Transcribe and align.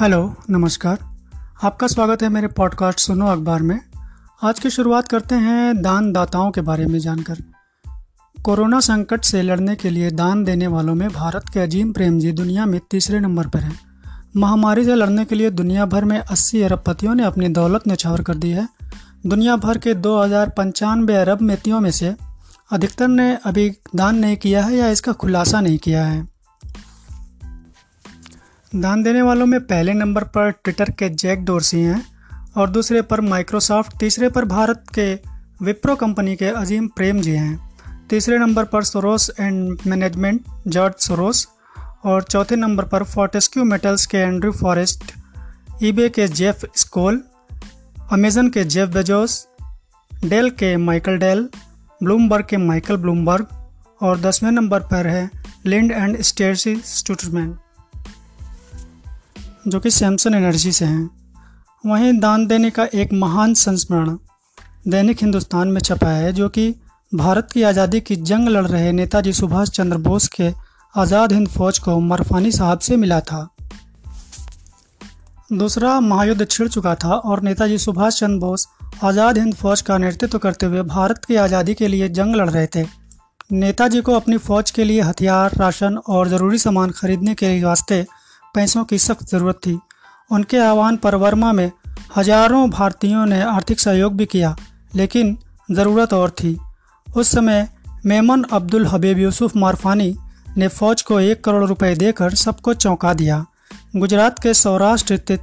Hello, 0.00 0.36
नमस्कार। 0.50 0.98
आपका 1.62 1.86
स्वागत 1.86 2.22
है 2.22 2.28
मेरे 2.28 2.46
पॉडकास्ट 2.46 2.98
सुनो 2.98 3.26
अखबार 3.26 3.62
में। 3.62 3.80
आज 4.42 4.58
की 4.58 4.70
शुरुआत 4.70 5.08
करते 5.08 5.34
हैं 5.34 5.82
दान 5.82 6.12
दाताओं 6.12 6.50
के 6.50 6.60
बारे 6.60 6.86
में 6.86 6.98
जानकर। 6.98 7.36
कोरोना 8.42 8.80
संकट 8.80 9.24
से 9.24 9.42
लड़ने 9.42 9.76
के 9.76 9.90
लिए 9.90 10.10
दान 10.10 10.44
देने 10.44 10.66
वालों 10.66 10.94
में 10.94 11.08
भारत 11.08 11.44
के 11.54 11.60
अजीम 11.60 11.92
प्रेम 11.92 12.18
जी 12.18 12.32
दुनिया 12.32 12.66
में 12.66 12.80
तीसरे 12.90 13.20
नंबर 13.20 13.46
पर 13.46 13.58
हैं। 13.58 13.80
महामारी 14.36 14.84
से 14.84 14.94
लड़ने 14.94 15.24
के 15.24 15.34
लिए 15.34 15.50
दुनिया 15.50 15.86
भर 15.86 16.04
में 16.04 16.18
80 16.20 16.62
अरबपतियों 16.62 17.14
ने 17.14 17.24
अपनी 17.24 17.48
दौलत 17.48 17.82
न्यौछावर 17.86 18.22
कर 18.22 18.34
दी 18.34 18.50
है। 18.50 18.68
दुनिया 19.26 19.56
भर 19.56 19.78
के 19.78 19.94
दो 19.94 20.22
हज़ार 20.22 20.48
पंचानवे 20.48 21.16
अरब 21.16 21.40
मेतियों 21.40 21.80
में 21.80 21.90
से 21.90 22.14
अधिकतर 22.72 23.08
ने 23.08 23.38
अभी 23.44 23.72
दान 23.96 24.16
नहीं 24.16 24.36
किया 24.36 24.64
है 24.64 24.76
या 24.76 24.88
इसका 24.88 25.12
खुलासा 25.12 25.60
नहीं 25.60 25.78
किया 25.78 26.06
है। 26.06 26.37
दान 28.76 29.02
देने 29.02 29.22
वालों 29.22 29.46
में 29.46 29.60
पहले 29.60 29.92
नंबर 29.92 30.24
पर 30.24 30.50
ट्विटर 30.50 30.90
के 30.90 31.08
जैक 31.08 31.44
डोरसी 31.44 31.80
हैं 31.80 32.06
और 32.56 32.70
दूसरे 32.70 33.02
पर 33.02 33.20
माइक्रोसॉफ्ट, 33.20 33.98
तीसरे 34.00 34.28
पर 34.28 34.44
भारत 34.44 34.84
के 34.98 35.14
विप्रो 35.64 35.96
कंपनी 35.96 36.36
के 36.36 36.44
अजीम 36.44 36.88
प्रेम 36.88 37.20
जी 37.20 37.30
हैं। 37.30 37.70
तीसरे 38.10 38.38
नंबर 38.38 38.64
पर 38.64 38.84
Soros 38.84 39.30
and 39.40 39.78
management, 39.86 40.42
George 40.68 40.94
Soros, 40.94 41.48
और 42.04 42.22
चौथे 42.22 42.56
नंबर 42.56 42.84
पर 42.84 43.02
फोर्टेस्क्यू 43.02 43.64
मेटल्स 43.64 44.06
के 44.06 44.18
एंड्रू 44.18 44.52
फॉरेस्ट, 44.52 45.04
ईबे 45.82 46.08
के 46.08 46.28
जेफ 46.28 46.64
स्कोल, 46.76 47.22
अमेजन 48.12 48.48
के 48.48 48.64
जेफ 48.64 48.88
बेजोस, 48.88 49.48
डेल 50.24 50.50
के 50.50 50.76
माइकल 50.76 51.16
डेल, 51.16 51.48
ब्लूमबर्ग 52.02 52.46
के 52.50 52.56
माइकल 52.56 52.96
ब्लूमबर्ग, 52.96 53.46
और 54.02 54.20
दसवें 54.20 54.50
नंबर 54.50 54.80
पर 54.80 55.06
है 55.06 55.30
लिंड 55.66 55.92
एंड 55.92 56.20
स्टेसी 56.20 56.76
स्टूटमैन 56.76 57.56
जो 59.68 59.80
कि 59.80 59.90
सैमसन 59.90 60.34
एनर्जी 60.34 60.72
से 60.72 60.84
हैं। 60.84 61.10
वहीं 61.84 62.12
दान 62.20 62.46
देने 62.46 62.70
का 62.70 62.84
एक 62.94 63.12
महान 63.14 63.54
संस्मरण 63.56 64.16
दैनिक 64.88 65.22
हिंदुस्तान 65.22 65.68
में 65.68 65.80
छपा 65.80 66.10
है, 66.10 66.32
जो 66.32 66.48
कि 66.48 66.74
भारत 67.12 67.48
की 67.52 67.62
आज़ादी 67.64 68.00
की 68.00 68.16
जंग 68.18 68.48
लड़ 68.48 68.66
रहे 68.66 68.92
नेताजी 68.92 69.32
सुभाष 69.32 69.70
चंद्र 69.70 69.96
बोस 69.98 70.28
के 70.30 70.50
आज़ाद 70.94 71.32
हिंद 71.32 71.48
फौज 71.48 71.78
को 71.78 71.98
मरफानी 72.02 72.52
साहब 72.52 72.78
से 72.78 72.96
मिला 72.96 73.20
था। 73.22 73.48
दूसरा 75.52 75.98
महायुद्ध 76.02 76.46
छिड़ 76.46 76.68
चुका 76.68 76.94
था 76.94 77.14
और 77.14 77.42
नेताजी 77.42 77.78
सुभाष 77.78 78.18
चंद्र 78.20 78.38
बोस 78.38 78.66
आज़ाद 79.04 79.38
हिंद 79.38 79.54
फौज 79.54 79.80
का 79.80 79.98
नेतृत्व 79.98 80.38
करते 80.38 80.66
हुए 80.66 80.82
भारत 80.84 81.24
की 81.24 81.36
आज़ादी 81.38 81.74
के 81.74 81.88
लिए 81.88 82.08
जंग 82.10 82.34
लड़ 82.36 82.48
रहे 82.50 82.66
थे। 82.66 82.84
नेताजी 83.52 84.00
को 84.00 84.14
अपनी 84.14 84.36
फौज 84.38 84.70
के 84.70 84.84
लिए 84.84 85.00
हथियार, 85.02 85.52
राशन 85.56 85.96
और 85.98 86.28
ज़रूरी 86.28 86.58
सामान 86.58 86.90
खरीदने 86.92 87.34
के 87.34 87.62
वास्ते 87.64 88.04
पैसों 88.58 88.84
की 88.84 88.98
सख्त 88.98 89.28
ज़रूरत 89.30 89.60
थी। 89.66 89.78
उनके 90.30 90.58
आह्वान 90.60 90.96
पर 90.96 91.14
वर्मा 91.14 91.52
में 91.52 91.70
हज़ारों 92.16 92.68
भारतीयों 92.70 93.26
ने 93.26 93.40
आर्थिक 93.42 93.80
सहयोग 93.80 94.16
भी 94.16 94.26
किया, 94.26 94.56
लेकिन 94.96 95.36
ज़रूरत 95.70 96.12
और 96.12 96.30
थी। 96.30 96.56
उस 97.06 97.28
समय 97.28 97.68
मेमन 98.06 98.42
अब्दुल 98.52 98.86
हबीब 98.86 99.18
यूसुफ 99.18 99.56
मारफानी 99.56 100.14
ने 100.56 100.68
फौज 100.68 101.02
को 101.02 101.20
एक 101.20 101.44
करोड़ 101.44 101.64
रुपए 101.64 101.94
देकर 101.94 102.34
सबको 102.36 102.74
चौंका 102.74 103.12
दिया। 103.14 103.44
गुजरात 103.96 104.38
के 104.38 104.54
सौराष्ट्र 104.54 105.16
स्थित 105.16 105.40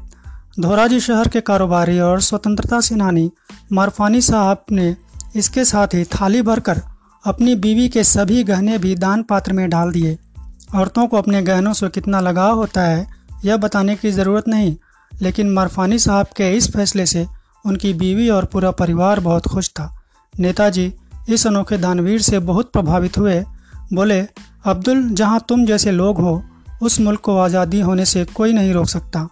धोराजी 0.59 0.99
शहर 0.99 1.27
के 1.27 1.41
कारोबारी 1.41 1.99
और 1.99 2.21
स्वतंत्रता 2.21 2.79
सेनानी 2.81 3.29
मारफानी 3.71 4.21
साहब 4.21 4.63
ने 4.71 4.95
इसके 5.35 5.65
साथ 5.65 5.93
ही 5.93 6.03
थाली 6.11 6.41
भरकर 6.41 6.81
अपनी 7.23 7.55
बीवी 7.55 7.87
के 7.89 8.03
सभी 8.03 8.43
गहने 8.43 8.77
भी 8.77 8.95
दान 8.95 9.23
पात्र 9.23 9.53
में 9.53 9.69
डाल 9.69 9.91
दिए। 9.91 10.17
औरतों 10.75 11.07
को 11.07 11.17
अपने 11.17 11.41
गहनों 11.41 11.73
से 11.73 11.89
कितना 11.89 12.19
लगाव 12.19 12.55
होता 12.55 12.81
है, 12.81 13.07
यह 13.45 13.57
बताने 13.57 13.95
की 13.95 14.11
ज़रूरत 14.11 14.47
नहीं। 14.47 14.75
लेकिन 15.21 15.53
मरफानी 15.53 15.99
साहब 15.99 16.25
के 16.25 16.51
इस 16.51 16.71
फैसले 16.71 17.05
से 17.05 17.27
उनकी 17.65 17.93
बीवी 17.93 18.29
और 18.29 18.45
पूरा 18.45 18.71
परिवार 18.71 19.19
बहुत 19.19 19.47
खुश 19.47 19.69
था। 19.69 20.01
नेताजी 20.39 20.93
इस 21.29 21.47
अनोखे 21.47 21.77
दानवीर 21.77 22.21
से 22.21 22.39
बहुत 22.39 22.71
प्रभावित 22.71 23.17
हुए। 23.17 23.43
बोले, 23.93 24.27
अब्दुल, 24.65 25.09
जहाँ 25.09 25.45
तुम 25.49 25.65
जैसे 25.65 25.91
लोग 25.91 26.19
हो, 26.19 26.43
उस 26.81 26.99
मुल्क 26.99 27.19
को 27.19 27.37
आज़ादी 27.37 27.81
होने 27.81 28.05
से 28.05 28.25
कोई 28.25 28.53
नहीं 28.53 28.73
रोक 28.73 28.87
सकता। 28.87 29.27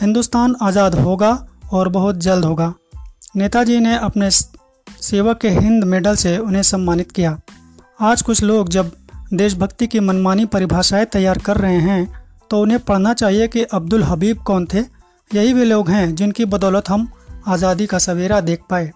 हिंदुस्तान 0.00 0.56
आज़ाद 0.62 0.94
होगा 0.94 1.46
और 1.72 1.88
बहुत 1.88 2.16
जल्द 2.16 2.44
होगा। 2.44 2.74
नेताजी 3.36 3.78
ने 3.80 3.96
अपने 3.96 4.30
सेवक 5.00 5.38
के 5.38 5.48
हिंद 5.48 5.84
मेडल 5.84 6.14
से 6.14 6.38
उन्हें 6.38 6.62
सम्मानित 6.62 7.12
किया। 7.12 7.40
आज 8.00 8.22
कुछ 8.22 8.42
लोग 8.42 8.68
जब 8.68 8.96
देशभक्ति 9.32 9.86
की 9.86 10.00
मनमानी 10.00 10.44
परिभाषाएँ 10.46 11.04
तैयार 11.04 11.38
कर 11.38 11.56
रहे 11.56 11.78
हैं 11.80 12.22
तो 12.50 12.60
उन्हें 12.62 12.78
पढ़ना 12.80 13.12
चाहिए 13.14 13.46
कि 13.48 13.62
अब्दुल 13.64 14.02
हबीब 14.02 14.38
कौन 14.38 14.66
थे। 14.74 14.78
यही 15.30 15.52
वे 15.52 15.64
लोग 15.64 15.90
हैं 15.90 16.14
जिनकी 16.14 16.44
बदौलत 16.44 16.88
हम 16.88 17.08
आज़ादी 17.48 17.86
का 17.86 17.98
सवेरा 17.98 18.40
देख 18.40 18.62
पाए। 18.70 18.90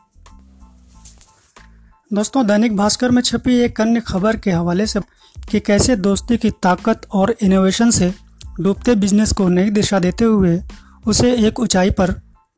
दोस्तों, 2.10 2.46
दैनिक 2.46 2.76
भास्कर 2.76 3.10
में 3.10 3.20
छपी 3.22 3.54
एक 3.58 3.80
अन्य 3.80 4.00
खबर 4.00 4.36
के 4.36 4.50
हवाले 4.50 4.86
से 4.86 5.00
कि 5.36 5.60
कैसे 5.60 5.96
दोस्ती 5.96 6.36
की 6.36 6.50
ताकत 6.62 7.06
और 7.12 7.34
इनोवेशन 7.42 7.90
से 7.90 8.12
डूबते 8.60 8.94
बिज़नेस 8.94 9.32
को 9.32 9.48
नई 9.48 9.70
दिशा 9.70 9.98
देते 9.98 10.24
हुए 10.24 10.60
उसे 11.06 11.32
एक 11.46 11.60
ऊंचाई 11.60 11.90
पर 11.90 12.10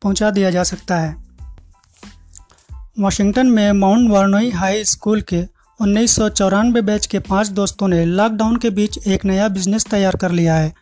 पहुँचा 0.03 0.31
दिया 0.31 0.50
जा 0.50 0.62
सकता 0.62 0.99
है। 0.99 1.16
वाशिंगटन 3.00 3.47
में 3.47 3.72
माउंट 3.72 4.10
वर्नोई 4.10 4.50
हाई 4.50 4.84
स्कूल 4.84 5.21
के 5.22 5.43
उन्नीस 5.81 6.15
सौ 6.16 6.28
चौरानवे 6.28 6.81
बैच 6.83 7.05
के 7.06 7.19
पाँच 7.19 7.49
दोस्तों 7.49 7.89
ने 7.89 8.05
लॉकडाउन 8.05 8.56
के 8.56 8.71
बीच 8.71 9.06
एक 9.06 9.25
नया 9.25 9.49
बिज़नेस 9.49 9.84
तैयार 9.87 10.16
कर 10.16 10.31
लिया 10.31 10.55
है। 10.55 10.72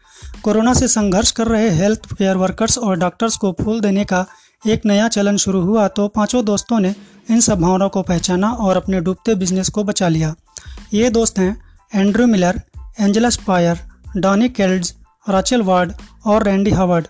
कोरोना 0.42 0.72
से 0.74 0.88
संघर्ष 0.88 1.30
कर 1.30 1.46
रहे 1.46 1.68
हेल्थ 1.70 2.12
केयर 2.12 2.36
वर्कर्स 2.36 2.78
और 2.78 2.96
डॉक्टर्स 2.98 3.36
को 3.36 3.50
फूल 3.60 3.80
देने 3.80 4.04
का 4.04 4.24
एक 4.62 4.86
नया 4.86 5.08
चलन 5.08 5.36
शुरू 5.36 5.60
हुआ 5.60 5.86
तो 5.88 6.08
पाँचों 6.08 6.44
दोस्तों 6.44 6.80
ने 6.80 6.94
इन 7.30 7.40
संभावनाओं 7.40 7.88
को 7.88 8.02
पहचाना 8.02 8.50
और 8.50 8.76
अपने 8.76 9.00
डूबते 9.00 9.34
बिज़नेस 9.34 9.68
को 9.68 9.84
बचा 9.84 10.08
लिया। 10.08 10.34
ये 10.94 11.10
दोस्त 11.10 11.38
हैं 11.38 11.56
Andrew 11.92 12.26
Miller, 12.26 12.60
Angela 13.00 13.30
Spire, 13.30 13.78
Donnie 14.16 14.48
Kelds, 14.48 14.94
Rachel 15.26 15.62
Ward 15.62 15.92
और 16.26 16.42
रैंडी 16.42 16.70
हावर्ड। 16.70 17.06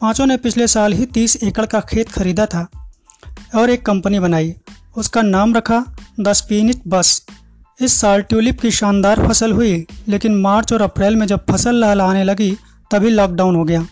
पाँचों 0.00 0.26
ने 0.26 0.36
पिछले 0.36 0.66
साल 0.68 0.92
ही 0.92 1.06
तीस 1.06 1.42
एकड़ 1.44 1.66
का 1.66 1.80
खेत 1.82 2.10
खरीदा 2.10 2.46
था 2.46 2.66
और 3.54 3.70
एक 3.70 3.86
कंपनी 3.86 4.20
बनाई। 4.20 4.54
उसका 4.96 5.22
नाम 5.22 5.54
रखा 5.54 5.84
द 6.20 6.32
स्पीनिच 6.32 6.80
बस। 6.88 7.22
इस 7.80 8.00
साल 8.00 8.22
ट्यूलिप 8.22 8.60
की 8.60 8.70
शानदार 8.70 9.26
फ़सल 9.28 9.52
हुई, 9.52 9.86
लेकिन 10.08 10.34
मार्च 10.36 10.72
और 10.72 10.82
अप्रैल 10.82 11.16
में 11.16 11.26
जब 11.26 11.44
फ़सल 11.50 11.74
लहलाने 11.74 12.24
लगी, 12.24 12.50
तभी 12.90 13.10
लॉकडाउन 13.10 13.56
हो 13.56 13.64
गया। 13.64 13.86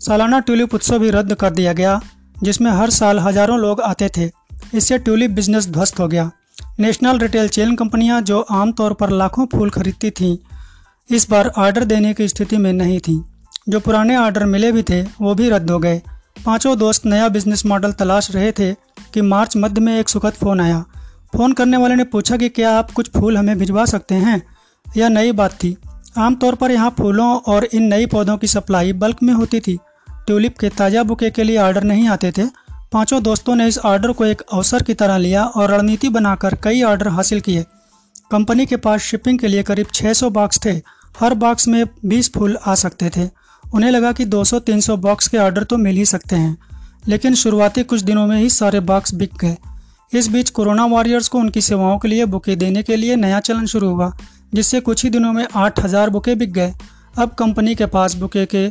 सालाना 0.00 0.40
ट्यूलिप 0.40 0.74
उत्सव 0.74 0.98
भी 0.98 1.10
रद्द 1.10 1.34
कर 1.34 1.50
दिया 1.50 1.72
गया, 1.72 2.00
जिसमें 2.42 2.70
हर 2.70 2.90
साल 2.90 3.18
हज़ारों 3.18 3.58
लोग 3.58 3.80
आते 3.80 4.08
थे। 4.08 4.30
इससे 4.74 4.98
ट्यूलिप 4.98 5.30
बिज़नेस 5.30 5.68
ध्वस्त 5.68 6.00
हो 6.00 6.08
गया। 6.08 6.30
नेशनल 6.80 7.18
रिटेल 7.18 7.48
चेन 7.48 7.74
कंपनियाँ 7.76 8.20
जो 8.22 8.40
आमतौर 8.40 8.92
पर 8.92 9.10
लाखों 9.10 9.46
फूल 9.46 9.70
खरीदती 9.70 10.10
थीं, 10.10 10.36
इस 11.10 11.30
बार 11.30 11.48
ऑर्डर 11.48 11.84
देने 11.84 12.14
की 12.14 12.28
स्थिति 12.28 12.56
में 12.56 12.72
नहीं 12.72 12.98
थीं। 13.00 13.20
जो 13.68 13.80
पुराने 13.80 14.16
ऑर्डर 14.16 14.44
मिले 14.44 14.72
भी 14.72 14.82
थे, 14.82 15.02
वो 15.02 15.34
भी 15.34 15.48
रद्द 15.50 15.70
हो 15.70 15.78
गए। 15.78 16.00
पाँचों 16.46 16.78
दोस्त 16.78 17.06
नया 17.06 17.28
बिज़नेस 17.28 17.66
मॉडल 17.66 17.92
तलाश 17.92 18.30
रहे 18.30 18.52
थे 18.52 18.72
कि 19.14 19.20
मार्च 19.20 19.56
मध्य 19.56 19.80
में 19.80 19.98
एक 20.00 20.08
सुखद 20.08 20.32
फ़ोन 20.32 20.60
आया। 20.60 20.84
फ़ोन 21.36 21.52
करने 21.52 21.76
वाले 21.76 21.94
ने 21.94 22.04
पूछा 22.04 22.36
कि 22.36 22.48
क्या 22.48 22.78
आप 22.78 22.90
कुछ 22.90 23.10
फूल 23.10 23.38
हमें 23.38 23.58
भिजवा 23.58 23.84
सकते 23.84 24.14
हैं? 24.14 24.42
यह 24.96 25.08
नई 25.08 25.32
बात 25.32 25.52
थी। 25.52 25.76
आमतौर 26.18 26.54
पर 26.54 26.70
यहाँ 26.70 26.94
फूलों 26.98 27.36
और 27.36 27.64
इन 27.64 27.82
नई 27.82 28.06
पौधों 28.06 28.36
की 28.36 28.46
सप्लाई 28.46 28.92
बल्क 28.92 29.16
में 29.22 29.34
होती 29.34 29.60
थी। 29.60 29.78
ट्यूलिप 30.10 30.58
के 30.58 30.68
ताज़ा 30.68 31.02
बुके 31.02 31.30
के 31.30 31.42
लिए 31.42 31.58
ऑर्डर 31.58 31.84
नहीं 31.84 32.08
आते 32.08 32.32
थे। 32.38 32.46
पाँचों 32.92 33.22
दोस्तों 33.22 33.54
ने 33.54 33.68
इस 33.68 33.78
ऑर्डर 33.78 34.12
को 34.12 34.24
एक 34.24 34.42
अवसर 34.52 34.82
की 34.82 34.94
तरह 34.94 35.16
लिया 35.16 35.44
और 35.44 35.70
रणनीति 35.70 36.08
बनाकर 36.08 36.54
कई 36.54 36.82
ऑर्डर 36.82 37.08
हासिल 37.08 37.40
किए। 37.40 37.64
कंपनी 38.30 38.66
के 38.66 38.76
पास 38.76 39.00
शिपिंग 39.00 39.38
के 39.38 39.48
लिए 39.48 39.62
करीब 39.62 39.86
600 39.94 40.30
बॉक्स 40.30 40.58
थे। 40.64 40.82
हर 41.20 41.34
बॉक्स 41.34 41.68
में 41.68 41.84
20 42.04 42.32
फूल 42.34 42.58
आ 42.66 42.74
सकते 42.74 43.10
थे। 43.16 43.30
उन्हें 43.74 43.90
लगा 43.90 44.12
कि 44.12 44.24
200-300 44.24 44.96
बॉक्स 44.96 45.28
के 45.28 45.38
ऑर्डर 45.38 45.64
तो 45.64 45.76
मिल 45.76 45.96
ही 45.96 46.04
सकते 46.04 46.36
हैं। 46.36 46.58
लेकिन 47.08 47.34
शुरुआती 47.34 47.82
कुछ 47.82 48.00
दिनों 48.00 48.26
में 48.26 48.38
ही 48.38 48.50
सारे 48.50 48.80
बॉक्स 48.80 49.14
बिक 49.14 49.30
गए। 49.40 49.56
इस 50.12 50.28
बीच 50.28 50.50
कोरोना 50.50 50.84
वॉरियर्स 50.86 51.28
को 51.28 51.38
उनकी 51.38 51.60
सेवाओं 51.60 51.98
के 51.98 52.08
लिए 52.08 52.24
बुके 52.24 52.56
देने 52.56 52.82
के 52.82 52.96
लिए 52.96 53.16
नया 53.16 53.40
चलन 53.40 53.66
शुरू 53.66 53.88
हुआ, 53.88 54.12
जिससे 54.54 54.80
कुछ 54.80 55.04
ही 55.04 55.10
दिनों 55.10 55.32
में 55.32 55.46
आठ 55.56 55.80
हज़ार 55.80 56.10
बुके 56.10 56.34
बिक 56.34 56.52
गए। 56.52 56.72
अब 57.18 57.34
कंपनी 57.38 57.74
के 57.74 57.86
पास 57.86 58.14
बुके 58.14 58.44
के 58.46 58.68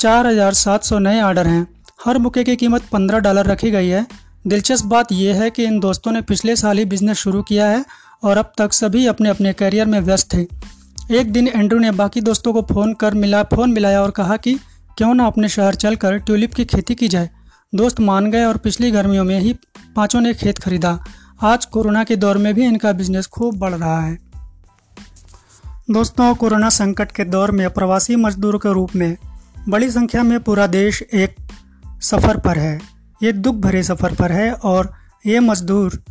चार 0.00 0.26
हज़ार 0.26 0.54
सात 0.54 0.84
सौ 0.84 0.98
नए 0.98 1.20
ऑर्डर 1.22 1.46
हैं। 1.46 1.66
हर 2.04 2.18
बुके 2.18 2.44
की 2.44 2.56
कीमत 2.56 2.82
पंद्रह 2.92 3.18
डॉलर 3.18 3.46
रखी 3.46 3.70
गई 3.70 3.88
है। 3.88 4.06
दिलचस्प 4.46 4.84
बात 4.86 5.12
यह 5.12 5.42
है 5.42 5.50
कि 5.50 5.64
इन 5.64 5.80
दोस्तों 5.80 6.12
ने 6.12 6.20
पिछले 6.22 6.56
साल 6.56 6.78
ही 6.78 6.84
बिज़नेस 6.84 7.16
शुरू 7.16 7.42
किया 7.42 7.66
है 7.66 7.84
और 8.24 8.38
अब 8.38 8.52
तक 8.58 8.72
सभी 8.72 9.06
अपने 9.06 9.28
अपने 9.28 9.52
करियर 9.52 9.86
में 9.86 10.00
व्यस्त 10.00 10.34
थे 10.34 10.46
एक 11.10 11.32
दिन 11.32 11.48
एंड्रू 11.48 11.78
ने 11.78 11.90
बाकी 11.90 12.20
दोस्तों 12.20 12.52
को 12.52 12.62
फ़ोन 12.62 12.92
कर 12.94 13.14
मिला, 13.14 13.42
फ़ोन 13.42 13.72
मिलाया 13.72 14.02
और 14.02 14.10
कहा 14.10 14.36
कि, 14.36 14.54
क्यों 14.98 15.14
ना 15.14 15.26
अपने 15.26 15.48
शहर 15.48 15.74
चलकर 15.74 16.18
ट्यूलिप 16.18 16.54
की 16.54 16.64
खेती 16.64 16.94
की 16.94 17.08
जाए? 17.08 17.30
दोस्त 17.72 18.00
मान 18.00 18.30
गए 18.30 18.44
और 18.44 18.56
पिछली 18.56 18.90
गर्मियों 18.90 19.24
में 19.24 19.38
ही 19.40 19.52
पाँचों 19.96 20.20
ने 20.20 20.32
खेत 20.34 20.58
खरीदा। 20.58 20.98
आज 21.42 21.64
कोरोना 21.64 22.02
के 22.04 22.16
दौर 22.16 22.38
में 22.38 22.54
भी 22.54 22.64
इनका 22.64 22.92
बिज़नेस 22.92 23.26
खूब 23.26 23.58
बढ़ 23.58 23.74
रहा 23.74 24.00
है। 24.00 24.16
दोस्तों, 25.90 26.34
कोरोना 26.34 26.68
संकट 26.68 27.12
के 27.12 27.24
दौर 27.24 27.50
में 27.50 27.70
प्रवासी 27.70 28.16
मजदूर 28.16 28.56
के 28.56 28.72
रूप 28.72 28.96
में 28.96 29.16
बड़ी 29.68 29.90
संख्या 29.90 30.22
में 30.22 30.38
पूरा 30.40 30.66
देश 30.66 31.02
एक 31.02 31.36
सफ़र 32.02 32.36
पर 32.36 32.58
है। 32.58 32.80
ये 33.22 33.32
दुख 33.32 33.54
भरे 33.56 33.82
सफ़र 33.82 34.14
पर 34.14 34.32
है 34.32 34.52
और 34.52 34.92
ये 35.26 35.40
मज़दूर 35.40 36.02